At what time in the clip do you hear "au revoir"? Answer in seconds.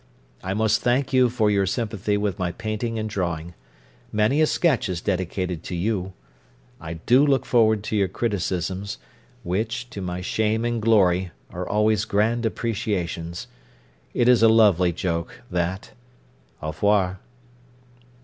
16.63-17.19